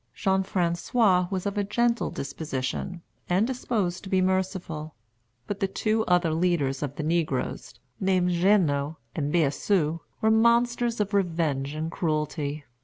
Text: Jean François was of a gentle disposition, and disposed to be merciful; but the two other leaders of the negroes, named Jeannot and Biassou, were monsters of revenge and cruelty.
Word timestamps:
Jean 0.15 0.41
François 0.43 1.29
was 1.29 1.45
of 1.45 1.59
a 1.59 1.63
gentle 1.63 2.09
disposition, 2.09 3.03
and 3.29 3.45
disposed 3.45 4.03
to 4.03 4.09
be 4.09 4.19
merciful; 4.19 4.95
but 5.45 5.59
the 5.59 5.67
two 5.67 6.03
other 6.05 6.33
leaders 6.33 6.81
of 6.81 6.95
the 6.95 7.03
negroes, 7.03 7.75
named 7.99 8.31
Jeannot 8.31 8.95
and 9.15 9.31
Biassou, 9.31 9.99
were 10.19 10.31
monsters 10.31 10.99
of 10.99 11.13
revenge 11.13 11.75
and 11.75 11.91
cruelty. 11.91 12.65